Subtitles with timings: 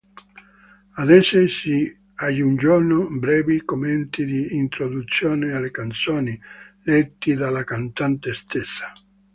[0.97, 6.35] Ad esse si aggiungono brevi commenti di introduzione alle canzoni,
[6.85, 8.91] letti dalla cantante stessa.